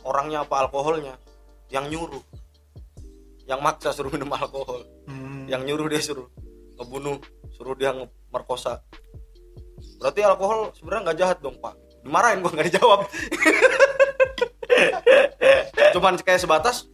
[0.08, 1.20] orangnya apa alkoholnya
[1.70, 2.24] yang nyuruh.
[3.46, 4.88] Yang maksa suruh minum alkohol.
[5.06, 5.21] Hmm.
[5.51, 6.25] Yang nyuruh dia suruh
[6.77, 7.17] ngebunuh
[7.51, 8.79] suruh dia ngemerkosa
[10.00, 13.00] berarti alkohol sebenarnya nggak jahat dong pak dimarahin gua nggak dijawab
[15.93, 16.88] cuman kayak sebatas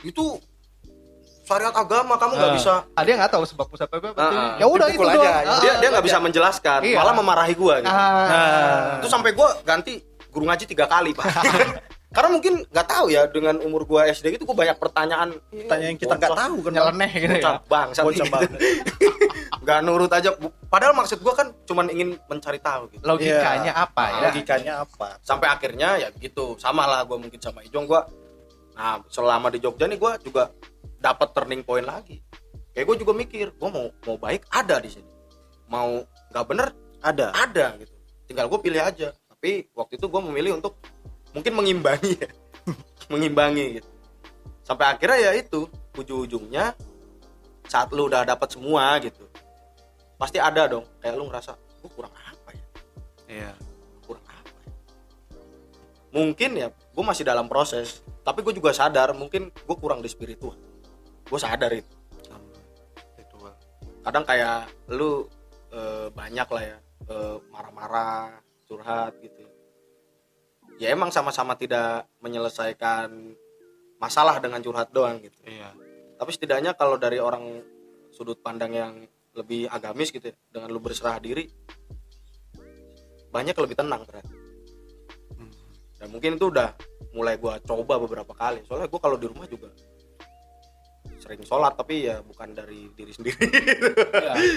[0.00, 0.38] itu
[1.42, 2.56] syariat agama kamu nggak Ah.
[2.56, 4.52] bisa ada yang nggak tahu sebab sebab apa Ah, ah.
[4.56, 5.14] ya udah itu doang.
[5.14, 5.30] aja.
[5.42, 6.96] Ah, dia dia ah, nggak bisa menjelaskan Iya.
[6.96, 8.26] malah memarahi gua gitu ah.
[8.26, 8.98] Nah.
[8.98, 11.26] itu sampai gua ganti guru ngaji tiga kali pak
[12.16, 15.36] karena mungkin nggak tahu ya dengan umur gua SD gitu gua banyak pertanyaan.
[15.68, 16.76] Tanya yang kita nggak tahu kan Bang.
[16.80, 17.52] nyeleneh gitu ya.
[17.60, 18.24] Gitu.
[18.32, 18.50] banget.
[19.68, 20.32] nggak nurut aja.
[20.72, 23.04] Padahal maksud gua kan cuman ingin mencari tahu gitu.
[23.04, 23.84] Logikanya Iya.
[23.84, 24.20] apa ya?
[24.32, 25.20] Logikanya apa?
[25.20, 26.56] Sampai akhirnya ya gitu.
[26.56, 28.00] Sama lah gue mungkin sama Ijong gue
[28.76, 30.52] nah selama di Jogja nih gue juga
[30.96, 32.24] dapat turning point lagi.
[32.72, 35.08] Kayak gue juga mikir gue mau mau baik ada di sini.
[35.68, 36.00] Mau
[36.32, 36.72] nggak bener
[37.04, 37.36] ada.
[37.36, 37.92] ada gitu.
[38.24, 39.12] Tinggal gue pilih aja.
[39.12, 40.80] Tapi waktu itu gue memilih untuk
[41.36, 42.30] mungkin mengimbangi ya.
[43.12, 43.90] Mengimbangi gitu.
[44.64, 46.72] Sampai akhirnya ya itu ujung-ujungnya
[47.68, 49.28] saat lu udah dapat semua gitu
[50.16, 50.88] pasti ada dong.
[51.04, 52.64] Kayak lu ngerasa gue kurang apa ya?
[53.28, 53.52] Iya.
[54.08, 54.72] Kurang apa ya?
[56.16, 60.56] mungkin ya gue masih dalam proses tapi gue juga sadar mungkin gue kurang di spiritual.
[61.28, 61.92] Gue sadar itu.
[64.00, 65.26] Kadang kayak lu
[65.74, 66.78] eh, banyak lah ya
[67.12, 69.55] eh, marah-marah curhat gitu
[70.76, 73.34] ya emang sama-sama tidak menyelesaikan
[73.96, 75.72] masalah dengan curhat doang gitu iya
[76.16, 77.60] tapi setidaknya kalau dari orang
[78.10, 78.92] sudut pandang yang
[79.32, 81.44] lebih agamis gitu ya, dengan lu berserah diri
[83.28, 84.32] banyak lebih tenang ternyata
[85.28, 85.52] Hmm.
[85.96, 86.72] dan mungkin itu udah
[87.12, 89.68] mulai gua coba beberapa kali soalnya gua kalau di rumah juga
[91.18, 93.36] sering sholat tapi ya bukan dari diri sendiri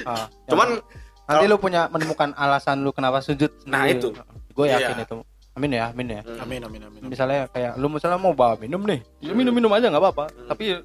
[0.06, 0.80] Ah, cuman
[1.26, 4.00] nanti lu punya menemukan alasan lu kenapa sujud Nah, sendiri.
[4.00, 4.10] itu.
[4.50, 5.06] gue yakin Iya.
[5.06, 5.18] itu
[5.60, 6.22] amin ya amin ya.
[6.24, 7.10] Hmm, amin amin amin, amin.
[7.12, 9.04] misalnya kayak lu misalnya mau bawa minum nih.
[9.20, 10.26] Ya minum minum aja nggak apa-apa.
[10.32, 10.48] Hmm.
[10.48, 10.80] tapi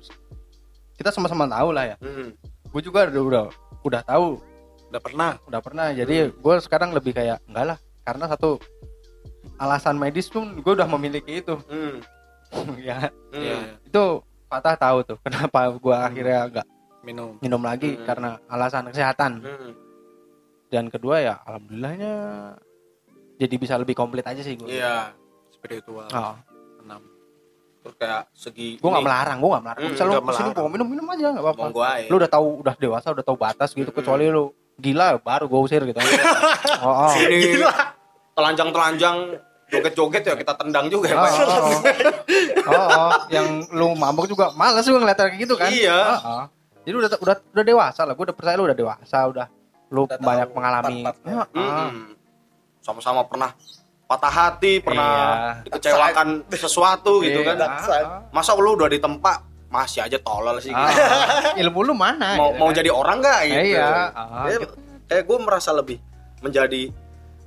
[0.94, 1.96] kita sama-sama tahu lah ya.
[2.02, 3.44] Hmm, gue juga udah udah
[3.82, 4.42] udah tahu.
[4.90, 5.32] Udah pernah.
[5.46, 5.86] Udah pernah.
[5.90, 8.58] Jadi gue sekarang lebih kayak enggak lah karena satu
[9.56, 11.54] alasan medis pun gue udah memiliki itu.
[11.70, 12.02] Hmm,
[12.82, 13.10] ya.
[13.30, 13.38] Hmm.
[13.38, 14.04] iya itu
[14.50, 16.66] patah tahu tuh kenapa gue akhirnya nggak
[17.02, 17.38] minum.
[17.38, 18.06] minum lagi Hmm.
[18.06, 19.32] karena alasan kesehatan.
[19.38, 19.72] Hmm.
[20.72, 22.14] dan kedua ya alhamdulillahnya
[23.34, 25.10] jadi bisa lebih komplit aja sih gue iya
[25.50, 26.34] spiritual oh,
[26.80, 27.00] enam
[27.80, 30.68] terus kayak segi gue nggak melarang gue nggak melarang Hmm, bisa lu ke sini bawa
[30.68, 31.64] minum minum aja nggak apa-apa
[32.06, 33.98] lu udah tahu udah dewasa udah tahu batas gitu Mm-mm.
[33.98, 35.98] kecuali lu gila baru gue usir gitu
[36.82, 37.10] oh, oh.
[37.12, 37.60] sini
[38.34, 39.16] telanjang-telanjang
[39.64, 41.32] joget-joget ya kita tendang juga ya Oh, Pak.
[41.32, 41.78] oh, oh.
[42.64, 43.10] Oh, oh.
[43.28, 45.98] yang lu mabok juga males juga ngeliat kayak gitu kan Iya.
[46.18, 46.44] Oh, oh.
[46.82, 49.46] jadi udah udah udah dewasa lah gue udah percaya lu udah dewasa udah
[49.88, 51.34] lu Udah banyak mengalami part-partnya.
[51.36, 51.60] Oh, oh.
[51.60, 51.90] Mm-mm.
[52.84, 53.56] Sama-sama pernah
[54.04, 55.08] patah hati pernah
[55.64, 55.72] Iya.
[55.72, 57.56] dikecewakan sesuatu gitu Iya.
[57.56, 57.56] kan.
[57.64, 59.40] Ah, masa lu udah ditempa
[59.72, 60.70] masih aja tolol sih.
[60.70, 60.92] Ah,
[61.64, 62.76] ilmu lu mana mau gitu mau kan?
[62.76, 63.60] jadi orang nggak gitu?
[63.72, 63.88] Iya.
[64.12, 64.74] Ah, Ya, gitu.
[65.08, 65.98] kayak gue merasa lebih
[66.38, 66.92] menjadi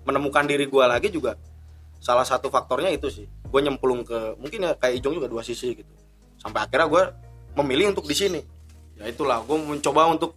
[0.04, 1.38] menemukan diri gue lagi juga.
[1.98, 3.30] Salah satu faktornya itu sih.
[3.48, 5.94] Gue nyemplung ke mungkin ya kayak Ijong juga dua sisi gitu.
[6.36, 7.04] Sampai akhirnya gue
[7.56, 8.42] memilih untuk di sini.
[8.98, 10.34] Ya itulah gue mencoba untuk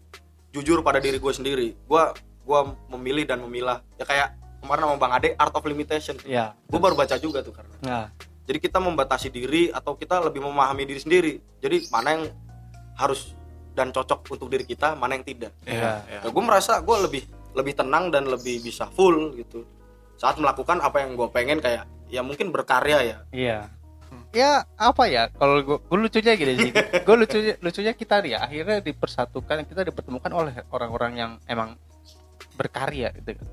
[0.53, 1.73] jujur pada diri gue sendiri.
[1.81, 2.03] Gue
[2.41, 2.61] gue
[2.93, 3.81] memilih dan memilah.
[3.97, 6.53] Ya kayak kemarin sama Bang Ade Art of Limitation Iya.
[6.55, 8.07] gue baru baca juga tuh karena Nah,
[8.45, 12.25] jadi kita membatasi diri atau kita lebih memahami diri sendiri jadi mana yang
[12.95, 13.33] harus
[13.71, 16.05] dan cocok untuk diri kita mana yang tidak Iya.
[16.05, 16.21] ya.
[16.21, 19.65] ya, gue merasa gue lebih lebih tenang dan lebih bisa full gitu
[20.15, 23.59] saat melakukan apa yang gue pengen kayak ya mungkin berkarya ya Iya.
[24.31, 26.71] Ya apa ya kalau gue, gue lucunya gini sih.
[27.07, 31.75] gue lucunya lucunya kita nih ya akhirnya dipersatukan kita dipertemukan oleh orang-orang yang emang
[32.55, 33.47] berkarya gitu kan.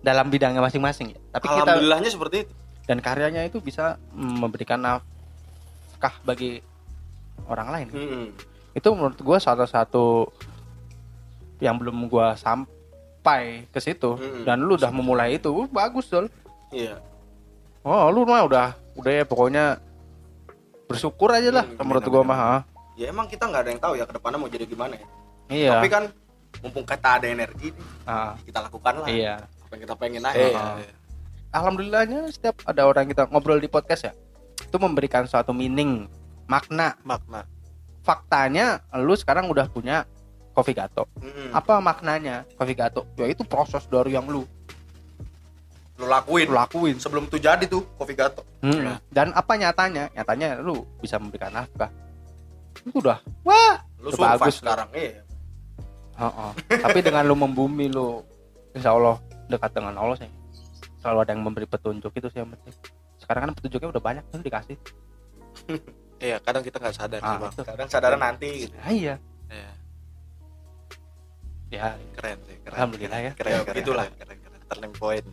[0.00, 1.18] Dalam bidangnya masing-masing ya.
[1.30, 2.52] Tapi kita alhamdulillahnya seperti itu
[2.84, 6.58] dan karyanya itu bisa memberikan nafkah bagi
[7.44, 7.88] orang lain.
[7.90, 8.24] Mm-mm.
[8.72, 10.26] Itu menurut gue salah satu
[11.58, 14.42] yang belum gue sampai ke situ Mm-mm.
[14.42, 16.26] dan lu udah memulai itu uh, bagus dol.
[16.70, 16.96] iya
[17.80, 19.80] Oh, lu mah udah udah ya pokoknya
[20.84, 22.40] bersyukur aja lah Hmm, menurut amin, mah.
[22.40, 22.60] ah.
[22.92, 25.06] ya emang kita nggak ada yang tahu ya ke depannya mau jadi gimana ya
[25.48, 25.70] Iya.
[25.72, 26.02] tapi kan
[26.60, 29.34] mumpung kita ada energi nih, Ah, kita lakukan lah iya.
[29.70, 30.74] Apa yang kita pengen aja Iya, Ah.
[30.82, 30.92] iya.
[31.50, 34.12] Alhamdulillahnya setiap ada orang kita ngobrol di podcast ya,
[34.60, 36.10] itu memberikan suatu meaning,
[36.46, 36.98] makna.
[37.02, 37.46] makna
[38.00, 40.02] Faktanya lu sekarang udah punya
[40.50, 41.06] Coffee Gato.
[41.16, 41.54] Mm-mm.
[41.54, 43.06] Apa maknanya Coffee Gato?
[43.14, 44.42] Ya itu proses dari yang lu,
[45.94, 46.98] lu lakuin lu lakuin.
[46.98, 48.74] sebelum itu jadi tuh kopi gato Hmm.
[48.74, 48.94] Ya.
[49.06, 50.10] Dan apa nyatanya?
[50.10, 51.94] Nyatanya lu bisa memberikan nafkah.
[52.82, 53.22] Itu udah.
[53.46, 53.78] Wah.
[54.00, 55.22] lu bagus, sekarang iya
[56.16, 56.50] Heeh.
[56.80, 58.24] Tapi dengan lu membumi lu
[58.72, 60.30] insya Allah dekat dengan Allah sih.
[60.98, 62.74] Selalu ada yang memberi petunjuk itu sih yang penting.
[63.16, 64.76] Sekarang kan petunjuknya udah banyak tuh dikasih.
[66.20, 67.62] iya kadang kita nggak sadar sih Ah, itu.
[67.64, 69.14] kadang sadar nanti gitu Ah, iya.
[69.48, 69.70] Iya,
[71.70, 73.32] Ya, keren sih keren Alhamdulillah ya.
[73.32, 74.06] keren, Ya, keren, begitulah.
[74.12, 75.26] keren, keren, turning point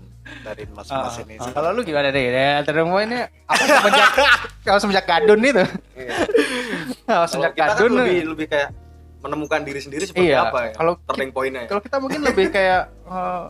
[0.44, 1.44] dari mas Ah, mas ini ah.
[1.44, 2.24] sih Kalau lu gimana deh?
[2.24, 4.10] Ya, terima ini apa semenjak
[4.64, 5.64] kalau semenjak kadun itu?
[5.94, 6.14] Iya.
[7.04, 8.70] Kalau Kalau semenjak kita kan lebih lebih kayak
[9.18, 12.46] menemukan diri sendiri seperti Iya, apa ya kalau turning pointnya ya kalau kita mungkin lebih
[12.48, 13.44] kayak eh,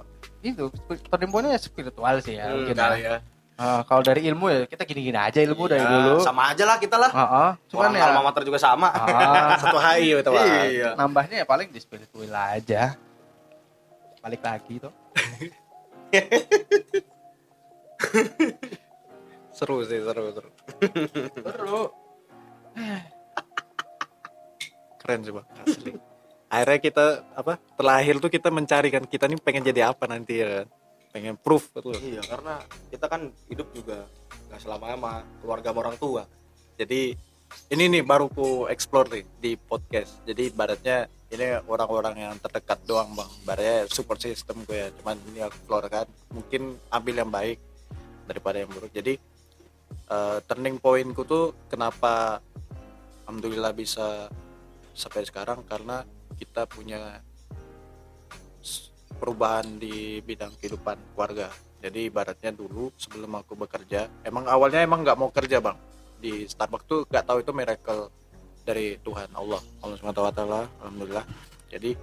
[0.49, 0.65] itu
[1.07, 3.09] turning point-nya spiritual sih ya Hmm, mungkin kali ya.
[3.09, 3.15] ya.
[3.57, 6.21] Eh, kalau dari ilmu ya kita gini-gini aja ilmu dari Iya, dulu.
[6.21, 7.09] sama aja lah kita lah.
[7.09, 7.49] Heeh.
[7.67, 8.87] Cuman orang ya alma mater juga sama.
[8.87, 10.89] Ah, satu HI itu bang iya.
[10.93, 12.93] Nambahnya ya paling di spiritual aja.
[14.21, 14.93] Balik lagi tuh
[19.51, 20.49] seru sih seru seru.
[21.35, 21.81] Seru.
[25.01, 25.91] Keren sih bang asli
[26.47, 27.05] akhirnya kita
[27.35, 30.67] apa terlahir tuh kita mencari kan kita nih pengen jadi apa nanti ya kan?
[31.11, 31.95] Pengen proof betul.
[31.99, 34.07] Iya karena kita kan hidup juga
[34.47, 36.23] nggak selama sama keluarga orang tua.
[36.79, 37.15] Jadi
[37.71, 40.23] ini nih baru ku explore nih di podcast.
[40.27, 43.31] Jadi ibaratnya ini orang-orang yang terdekat doang bang.
[43.43, 44.89] Ibaratnya support system gue ya.
[44.99, 46.07] Cuman ini aku keluarkan.
[46.31, 47.59] Mungkin ambil yang baik
[48.27, 48.91] daripada yang buruk.
[48.91, 49.19] Jadi
[50.11, 52.39] eh, turning pointku tuh kenapa
[53.27, 54.31] alhamdulillah bisa
[54.95, 55.63] sampai sekarang?
[55.67, 56.03] Karena
[56.37, 57.19] kita punya
[59.17, 61.49] perubahan di bidang kehidupan keluarga.
[61.77, 65.77] Jadi ibaratnya dulu sebelum aku bekerja emang awalnya emang nggak mau kerja bang.
[66.17, 68.09] Di Starbucks tuh gak tahu itu miracle
[68.65, 70.41] dari Tuhan Allah Allah SWT
[70.81, 71.25] Alhamdulillah.
[71.69, 71.93] Jadi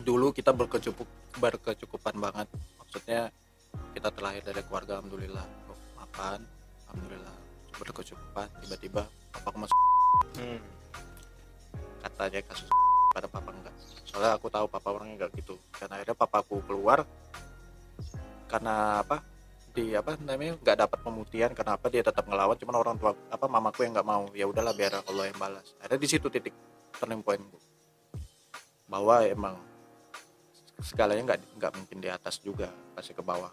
[0.00, 2.48] dulu kita berkecukup berkecukupan banget.
[2.80, 3.28] Maksudnya
[3.92, 5.44] kita terlahir dari keluarga Alhamdulillah.
[6.00, 6.40] Makan
[6.88, 7.36] Alhamdulillah.
[7.76, 9.04] Berkecukupan tiba-tiba
[9.36, 9.78] papa masuk.
[10.36, 10.60] Hmm.
[12.00, 12.68] katanya kasus
[13.10, 13.74] pada papa enggak.
[14.06, 15.58] Soalnya aku tahu papa orangnya enggak gitu.
[15.76, 17.02] Dan akhirnya papaku keluar
[18.50, 19.22] karena apa
[19.70, 22.54] di apa namanya nggak dapat pemutihan kenapa dia tetap ngelawan.
[22.58, 24.24] Cuman orang tua apa mamaku yang nggak mau.
[24.34, 25.66] Ya udahlah biar Allah yang balas.
[25.82, 26.54] Ada di situ titik
[26.98, 27.42] turning point
[28.90, 29.54] bahwa emang
[30.82, 33.50] segalanya nggak nggak mungkin di atas juga pasti ke bawah.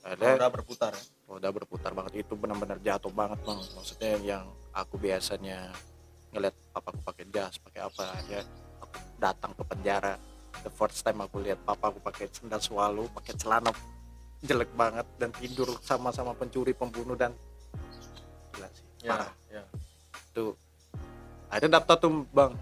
[0.00, 1.04] Ada udah berputar ya.
[1.28, 2.26] udah berputar banget.
[2.26, 4.44] Itu benar-benar jatuh banget bang maksudnya yang
[4.74, 5.70] aku biasanya
[6.30, 8.69] ngeliat papaku pakai jas pakai apa ya aku
[9.20, 10.16] datang ke penjara.
[10.60, 13.70] The first time aku lihat papaku pakai sendal swallow pakai celana
[14.40, 17.36] jelek banget dan tidur sama-sama pencuri pembunuh dan
[18.50, 19.32] gila sih ya, parah.
[19.46, 19.62] ya.
[20.32, 20.56] tuh
[21.46, 22.52] akhirnya daftar tuh bang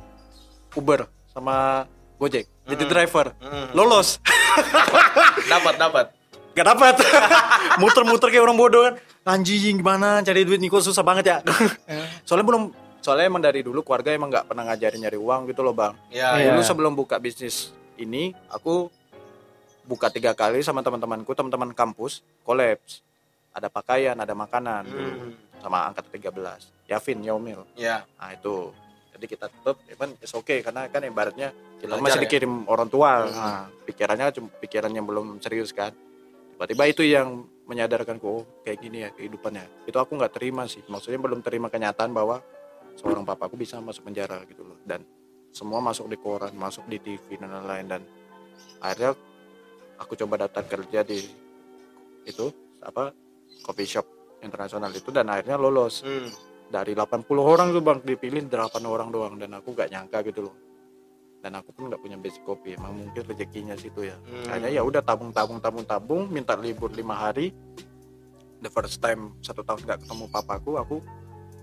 [0.74, 1.86] Uber sama
[2.18, 2.50] Gojek.
[2.66, 2.92] Jadi Hmm.
[2.92, 3.26] driver.
[3.38, 3.70] Hmm.
[3.72, 4.18] lolos.
[5.52, 6.06] Dapat dapat.
[6.52, 6.94] Gak dapat.
[7.80, 8.94] Muter-muter kayak orang bodoh kan.
[9.24, 10.18] Anjing gimana?
[10.20, 11.36] Cari duit Niko susah banget ya?
[12.26, 12.62] Soalnya belum
[13.08, 15.96] soalnya emang dari dulu keluarga emang nggak pernah ngajarin nyari uang gitu loh bang.
[16.12, 16.52] Ya Iya.
[16.52, 18.92] dulu sebelum buka bisnis ini aku
[19.88, 23.00] buka tiga kali sama teman-temanku teman-teman kampus kolaps.
[23.56, 24.84] Ada pakaian ada makanan.
[24.84, 25.32] Hmm.
[25.58, 27.66] sama angkat 13 Yavin Yaumil.
[27.74, 28.70] Ya nah itu.
[29.10, 31.50] Jadi kita tutup cuman it's okay karena kan ibaratnya
[31.82, 32.24] kita Belajar masih ya?
[32.28, 33.26] dikirim orang tua.
[33.26, 33.32] Hmm.
[33.34, 35.90] nah, pikirannya cuma pikiran yang belum serius kan.
[36.54, 39.88] Tiba-tiba itu yang menyadarkanku oh kayak gini ya kehidupannya.
[39.90, 40.84] Itu aku nggak terima sih.
[40.86, 42.38] Maksudnya belum terima kenyataan bahwa
[42.98, 44.78] seorang papaku bisa masuk penjara gitu loh.
[44.82, 45.06] Dan
[45.54, 47.86] semua masuk di koran masuk di TV dan lain-lain.
[47.86, 48.02] Dan
[48.82, 49.14] akhirnya
[50.02, 51.22] aku coba daftar kerja di
[52.26, 52.50] itu
[52.82, 53.14] apa
[53.62, 54.06] coffee shop
[54.42, 56.02] internasional itu dan akhirnya lolos.
[56.02, 56.30] Hmm.
[56.68, 60.56] dari 80 orang tuh bang dipilih 8 orang doang dan aku gak nyangka gitu loh.
[61.40, 64.20] Dan aku pun nggak punya basic kopi emang mungkin rezekinya situ ya.
[64.20, 64.44] Hmm.
[64.52, 67.56] Kayaknya ya udah tabung tabung tabung tabung minta libur lima hari.
[68.60, 70.96] The first time satu tahun nggak ketemu papaku aku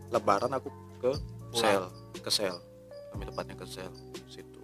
[0.09, 0.73] lebaran aku
[1.13, 1.83] ke sel.
[2.15, 2.55] ke sel.
[3.11, 3.91] Kami tepatnya ke sel.
[4.25, 4.61] Situ.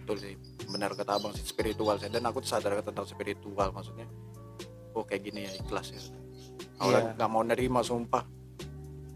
[0.00, 0.34] Betul sih.
[0.66, 2.06] Benar kata abang sih spiritual sih.
[2.06, 4.06] Dan aku sadar tentang spiritual maksudnya
[4.90, 6.00] oh kayak gini ya ikhlas ya.
[6.78, 7.16] Awalnya Iya.
[7.16, 8.24] nggak mau nerima sumpah.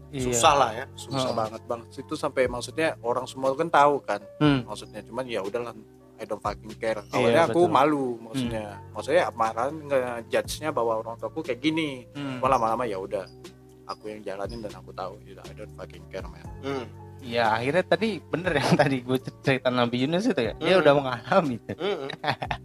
[0.09, 0.23] Iya.
[0.25, 0.85] susah lah ya.
[0.95, 1.35] Susah Oh.
[1.35, 1.81] banget bang.
[1.89, 4.21] Itu sampai maksudnya orang semua kan tahu kan.
[4.39, 4.63] Hmm.
[4.63, 5.75] maksudnya cuman ya udahlah
[6.15, 7.03] I don't fucking care.
[7.03, 7.67] Iya, awalnya aku betul.
[7.67, 7.75] Hmm.
[7.75, 8.65] malu maksudnya.
[8.95, 12.07] Maksudnya marahan nge-judge nya bahwa orang tuaku kayak gini.
[12.15, 12.39] Hmm.
[12.39, 13.25] lama-lama ya udah
[13.85, 16.85] aku yang jalanin dan aku tahu ya I don't fucking care man Hmm.
[17.19, 20.53] Ya akhirnya tadi bener yang tadi gue cerita Nabi Yunus itu ya.
[20.55, 20.81] Dia Hmm.
[20.81, 21.73] udah mengalami itu.
[21.73, 22.05] Hmm.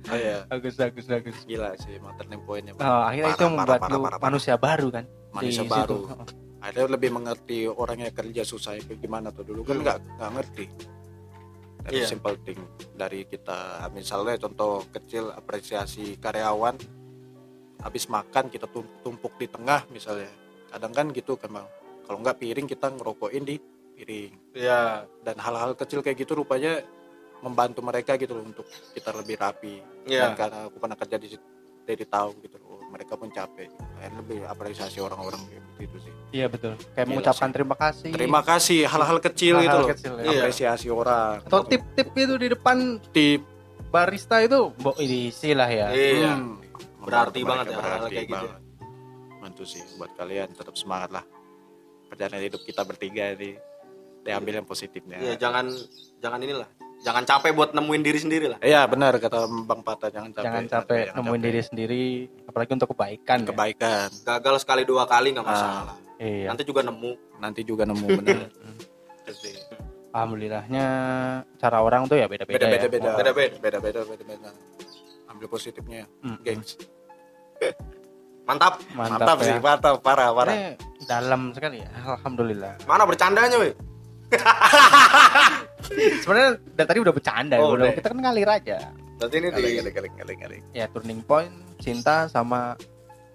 [0.04, 1.36] oh iya Bagus bagus bagus.
[1.44, 2.84] gila sih emang turning pointnya Bang.
[2.84, 4.26] Oh, akhirnya itu Parah, membuat parah, lu parah, parah, parah.
[4.26, 5.04] manusia baru kan.
[5.30, 6.14] manusia di baru situ.
[6.60, 9.84] akhirnya lebih mengerti orang yang kerja susah kayak gimana tuh dulu kan Hmm.
[9.86, 10.64] nggak nggak ngerti
[11.80, 12.06] dari Iya.
[12.06, 12.60] simple thing
[12.92, 13.58] dari kita
[13.90, 16.76] misalnya contoh kecil apresiasi karyawan
[17.80, 20.28] habis makan kita tum- tumpuk di tengah misalnya
[20.70, 21.66] kadang kan gitu kan bang
[22.06, 23.56] kalau nggak piring kita ngerokokin di
[23.94, 26.80] piring ya dan hal-hal kecil kayak gitu rupanya
[27.40, 31.28] membantu mereka gitu loh untuk kita lebih rapi ya dan karena aku pernah kerja di
[31.28, 31.46] situ
[31.88, 36.46] jadi tahu gitu loh mereka pun capek Akhirnya lebih apresiasi orang-orang kayak begitu sih Iya
[36.46, 36.78] betul.
[36.78, 37.54] Kayak Gila mengucapkan sih.
[37.58, 38.10] terima kasih.
[38.14, 40.22] terima kasih hal-hal kecil Hal-hal gitu loh kecil, ya.
[40.22, 40.40] Iya.
[40.42, 42.76] apresiasi orang Atau tip-tip itu di depan
[43.10, 43.40] tip
[43.90, 45.86] barista itu bo ini lah ya.
[45.90, 46.62] iya Hmm.
[47.00, 48.46] Berarti banget ya hal-hal berarti kayak gitu.
[49.40, 51.24] Bantu sih buat kalian tetap semangat lah
[52.06, 53.56] perjalanan hidup kita bertiga ini
[54.20, 55.72] diambil yang positifnya Iya, jangan
[56.18, 56.68] jangan inilah
[57.00, 60.44] jangan capek buat nemuin diri sendiri lah Iya benar kata Bang Pata jangan capek.
[60.44, 61.48] Jangan capek Jangan nemuin capek.
[61.48, 62.02] diri sendiri
[62.44, 63.38] apalagi untuk kebaikan.
[63.38, 63.46] ya.
[63.48, 64.08] Kebaikan.
[64.20, 66.46] gagal sekali dua kali nggak masalah Iya.
[66.46, 68.44] nanti juga nemu Nanti juga nemu benar.
[70.10, 70.84] Alhamdulillahnya
[71.56, 72.90] cara orang tuh ya beda-beda Beda-beda ya.
[72.90, 73.10] beda.
[73.16, 73.56] Beda-beda.
[73.56, 74.50] Beda-beda beda-beda.
[75.30, 76.36] Ambil positifnya, Hmm.
[76.42, 76.74] gengs.
[78.50, 79.62] mantap Mantap, sih, ya.
[79.62, 80.54] mantap, parah, parah.
[80.54, 80.74] Ini
[81.06, 81.88] dalam sekali ya.
[81.94, 82.82] Alhamdulillah.
[82.84, 83.70] mana bercandanya weh
[86.22, 87.90] Sebenarnya dari tadi udah bercanda Oh, udah.
[87.92, 88.78] Kita kan ngalir aja.
[89.20, 90.62] berarti ini di Galing, galing, galing, galing, galing.
[90.72, 92.72] Ya turning point cinta sama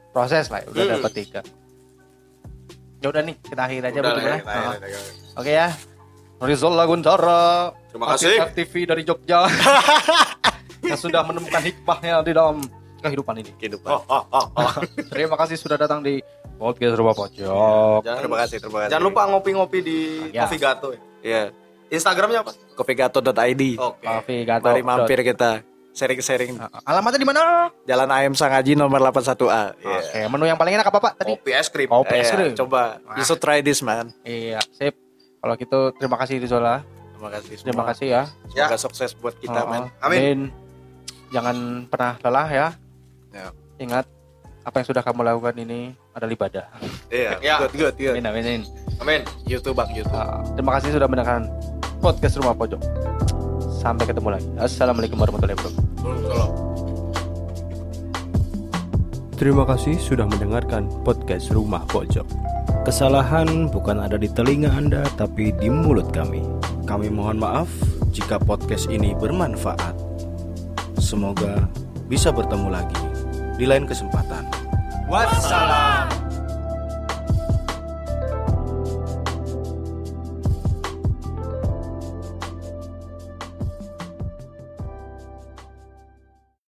[0.09, 0.67] proses lah ya.
[0.67, 0.93] Udah Hmm.
[0.97, 1.41] dapat tiga.
[2.99, 4.37] Ya udah nih kita akhir aja Udah ya.
[4.41, 4.99] ya.
[5.35, 5.67] Oke ya.
[6.37, 7.69] Rizal Laguntara.
[7.87, 8.49] Terima kasih.
[8.51, 9.45] TV dari Jogja.
[10.89, 12.65] yang sudah menemukan hikmahnya di dalam
[13.05, 13.51] kehidupan ini.
[13.55, 13.87] Kehidupan.
[13.87, 14.71] oh oh oh, oh.
[15.13, 16.19] Terima kasih sudah datang di
[16.55, 17.99] podcast Rumah Pojok.
[18.01, 18.91] jangan, Terima kasih, terima kasih.
[18.91, 19.97] jangan lupa ngopi-ngopi di
[20.29, 20.43] Ya.
[20.43, 21.01] Coffee Gato ya.
[21.21, 21.43] Iya.
[21.85, 23.63] Instagramnya apa Kopigato.id.
[23.75, 24.65] oke Coffee Gato.
[24.65, 27.41] Mari mampir kita sharing-sharing Ah, Alamatnya di mana?
[27.83, 29.75] Jalan AM Sangaji nomor 81A.
[29.75, 29.95] Iya.
[29.95, 31.31] Oke, menu yang paling enak apa Pak tadi?
[31.31, 32.51] kopi es krim Kopi es Iya, krim.
[32.53, 34.11] coba you should try this man.
[34.21, 34.97] Iya, sip.
[35.39, 36.81] Kalau gitu terima kasih Rizola.
[37.13, 37.65] Terima kasih semua.
[37.65, 38.23] Terima kasih ya.
[38.49, 39.83] Semoga sukses buat kita, Oh, man.
[39.99, 40.19] Amin.
[40.19, 40.39] Dan
[41.31, 42.67] Jangan pernah lelah ya.
[43.35, 43.51] Ya.
[43.83, 44.07] Ingat
[44.63, 46.65] apa yang sudah kamu lakukan ini adalah ibadah.
[47.11, 47.59] Iya, Ya.
[47.59, 48.15] good, good, good.
[48.15, 48.61] Amin, amin, amin.
[49.03, 50.15] amin YouTube bang, YouTube.
[50.15, 51.51] Ah, terima kasih sudah mendengarkan
[51.99, 52.79] podcast Rumah Pojok.
[53.75, 54.47] Sampai ketemu lagi.
[54.55, 55.83] Assalamualaikum warahmatullahi wabarakatuh.
[59.35, 62.23] Terima kasih sudah mendengarkan podcast Rumah Pojok.
[62.87, 66.39] Kesalahan bukan ada di telinga Anda, tapi di mulut kami.
[66.87, 67.67] Kami mohon maaf
[68.15, 69.91] jika podcast ini bermanfaat.
[70.95, 71.67] Semoga
[72.07, 73.05] bisa bertemu lagi
[73.55, 74.43] di lain kesempatan.
[75.05, 76.04] wassalam